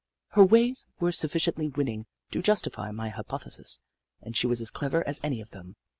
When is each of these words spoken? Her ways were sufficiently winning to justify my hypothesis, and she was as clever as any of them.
Her 0.29 0.43
ways 0.43 0.87
were 0.99 1.11
sufficiently 1.11 1.67
winning 1.69 2.07
to 2.31 2.41
justify 2.41 2.89
my 2.89 3.09
hypothesis, 3.09 3.83
and 4.19 4.35
she 4.35 4.47
was 4.47 4.59
as 4.59 4.71
clever 4.71 5.07
as 5.07 5.19
any 5.23 5.41
of 5.41 5.51
them. 5.51 5.75